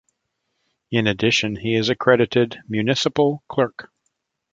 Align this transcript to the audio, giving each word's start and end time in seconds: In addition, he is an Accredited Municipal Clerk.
In 0.89 1.05
addition, 1.05 1.57
he 1.57 1.75
is 1.75 1.89
an 1.89 1.93
Accredited 1.93 2.57
Municipal 2.67 3.43
Clerk. 3.47 3.91